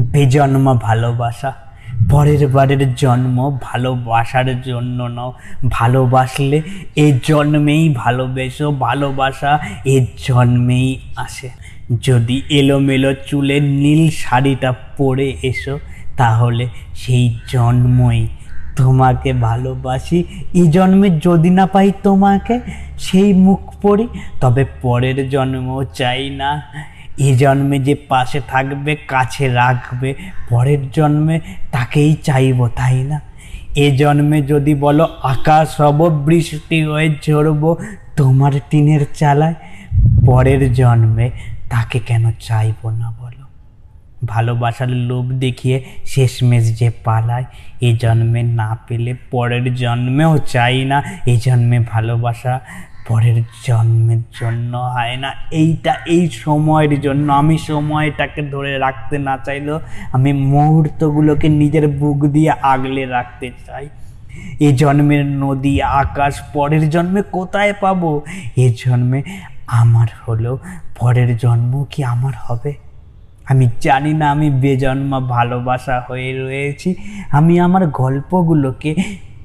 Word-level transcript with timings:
বেজন্মা 0.00 0.74
ভালোবাসা। 0.74 1.52
পরের 2.10 2.48
বারের 2.48 2.94
জন্ম 2.94 3.58
ভালোবাসার 3.62 4.62
জন্য 4.62 5.02
নাও। 5.02 5.32
ভালোবাসলে 5.70 6.62
এ 6.96 7.18
জন্মেই 7.22 7.94
ভালোবেসো, 7.94 8.70
ভালোবাসা 8.70 9.58
এ 9.84 10.06
জন্মেই 10.26 10.98
আসে। 11.16 11.50
যদি 12.02 12.42
এলোমেলো 12.50 13.14
চুলের 13.14 13.62
নীল 13.62 14.10
শাড়িটা 14.10 14.72
পরে 14.72 15.36
এসো, 15.42 15.78
তাহলে 16.16 16.68
সেই 16.94 17.38
জন্মই 17.48 18.26
তোমাকে 18.76 19.32
ভালোবাসি। 19.32 20.24
এই 20.54 20.68
জন্মে 20.68 21.10
যদি 21.10 21.50
না 21.50 21.66
পাই 21.66 21.92
তোমাকে, 22.02 22.60
সেই 22.98 23.32
মুখ 23.32 23.74
পড়ি 23.82 24.08
তবে 24.40 24.64
পরের 24.82 25.30
জন্মও 25.30 25.84
চাই 25.84 26.30
না। 26.30 26.62
এই 27.18 27.34
জন্মে 27.36 27.78
যে 27.78 27.94
পাশে 27.94 28.40
থাকবে, 28.48 28.96
কাছে 29.08 29.48
রাখবে, 29.48 30.14
পরের 30.48 30.90
জন্মে 30.90 31.40
তাকেই 31.72 32.14
চাইব, 32.14 32.68
তাই 32.68 33.04
না? 33.04 33.20
এ 33.76 33.96
জন্মে 33.96 34.42
যদি 34.42 34.74
বলো, 34.74 35.04
আকাশ 35.22 35.80
হব 35.80 35.98
বৃষ্টি 36.26 36.82
হয়ে 36.82 37.08
ঝরবো 37.26 37.76
তোমার 38.16 38.52
টিনের 38.70 39.06
চালায়, 39.14 39.54
পরের 40.26 40.74
জন্মে 40.74 41.30
তাকে 41.68 41.98
কেন 41.98 42.30
চাইব 42.40 42.88
না 42.90 43.12
বলো? 43.20 43.44
ভালোবাসার 44.26 44.88
লোভ 44.88 45.26
দেখিয়ে 45.32 45.84
শেষমেশ 46.06 46.78
যে 46.78 46.90
পালায়, 47.04 47.44
এ 47.80 47.96
জন্মে 47.96 48.42
না 48.42 48.78
পেলে 48.86 49.14
পরের 49.30 49.74
জন্মেও 49.74 50.38
চাই 50.38 50.84
না 50.84 51.02
এই 51.26 51.36
জন্মে 51.36 51.78
ভালোবাসা 51.80 52.60
পরের 53.08 53.42
জন্মের 53.66 54.22
জন্য 54.40 54.76
হয় 54.76 55.16
না। 55.16 55.32
এইটা 55.50 55.94
এই 56.06 56.30
সময়ের 56.30 57.00
জন্য। 57.00 57.32
আমি 57.32 57.58
সময়টাকে 57.58 58.42
ধরে 58.42 58.78
রাখতে 58.78 59.18
না 59.18 59.38
চাইলেও 59.44 59.80
আমি 60.12 60.32
মুহূর্তগুলোকে 60.32 61.48
নিজের 61.48 61.88
বুক 61.88 62.24
দিয়ে 62.24 62.50
আগলে 62.50 63.06
রাখতে 63.06 63.50
চাই। 63.66 63.88
এ 64.60 64.72
জন্মের 64.76 65.26
নদী, 65.26 65.80
আকাশ, 65.80 66.40
পরের 66.52 66.90
জন্মে 66.90 67.22
কোথায় 67.22 67.72
পাবো? 67.80 68.22
এ 68.56 68.74
জন্মে 68.86 69.22
আমার 69.66 70.06
হলো 70.28 70.58
পরের 70.98 71.36
জন্ম 71.36 71.84
কি 71.90 72.04
আমার 72.04 72.32
হবে? 72.40 72.74
আমি 73.48 73.68
জানি 73.80 74.12
না, 74.12 74.30
আমি 74.30 74.50
বেজন্মা 74.50 75.20
ভালোবাসা 75.20 76.02
হয়ে 76.08 76.38
রয়েছি। 76.38 76.94
আমি 77.30 77.60
আমার 77.60 77.86
গল্পগুলোকে 77.86 78.94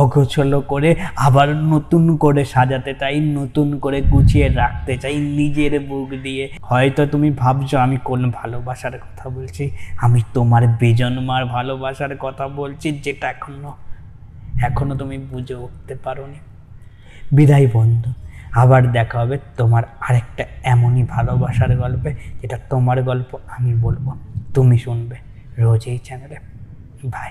অগোছলো 0.00 0.58
করে 0.60 0.90
আবার 1.16 1.48
নতুন 1.72 2.16
করে 2.16 2.42
সাজাতে 2.44 2.92
চাই, 3.00 3.20
নতুন 3.20 3.68
করে 3.78 3.98
গুছিয়ে 4.02 4.46
রাখতে 4.48 4.92
চাই 4.98 5.16
নিজের 5.38 5.72
বুক 5.80 6.08
দিয়ে। 6.22 6.44
হয়তো 6.62 7.02
তুমি 7.06 7.28
ভাবছ, 7.42 7.70
আমি 7.74 7.96
কোন 8.04 8.22
ভালোবাসার 8.30 8.96
কথা 8.98 9.26
বলছি? 9.28 9.64
আমি 10.00 10.20
তোমার 10.34 10.62
বেজন্মার 10.80 11.42
ভালোবাসার 11.46 12.12
কথা 12.20 12.44
বলছি, 12.48 12.88
যেটা 13.04 13.26
এখনও 13.30 13.72
এখনও 14.62 14.94
তুমি 14.94 15.16
বুঝে 15.30 15.54
উঠতে 15.54 15.94
পারো 15.94 16.14
পারোনি। 16.14 16.38
বিদায় 17.32 17.66
বন্ধু, 17.72 18.10
আবার 18.52 18.82
দেখা 18.92 19.16
হবে 19.20 19.36
তোমার 19.56 19.82
আরেকটা 20.00 20.44
এমনই 20.64 21.04
ভালোবাসার 21.04 21.72
গল্পে, 21.76 22.10
যেটা 22.40 22.56
তোমার 22.70 22.98
গল্প 23.02 23.30
আমি 23.56 23.72
বলব। 23.74 24.06
তুমি 24.54 24.76
শুনবে 24.78 25.16
রোজ 25.58 25.82
এই 25.86 25.98
চ্যানেলে 25.98 26.36
বাই 27.04 27.30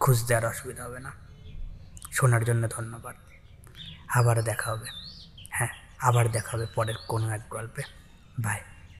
খুঁজতে 0.00 0.34
আর 0.34 0.46
অসুবিধা 0.46 0.84
হবে 0.84 1.00
না। 1.00 1.12
শোনার 2.12 2.44
জন্য 2.44 2.68
ধন্যবাদ। 2.68 3.16
আবার 4.08 4.42
দেখা 4.42 4.70
হবে। 4.70 4.86
হ্যাঁ 5.50 5.68
আবার 5.98 6.30
দেখা 6.30 6.56
হবে 6.56 6.66
পরের 6.66 6.94
কোনো 7.08 7.30
এক 7.30 7.40
গল্পে। 7.50 7.82
বাই 8.40 8.60